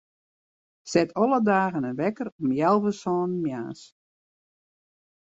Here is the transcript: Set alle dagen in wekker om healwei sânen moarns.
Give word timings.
Set 0.93 1.09
alle 1.25 1.39
dagen 1.51 1.87
in 1.89 1.99
wekker 2.01 2.29
om 2.43 2.49
healwei 2.57 2.93
sânen 3.01 3.41
moarns. 3.43 3.81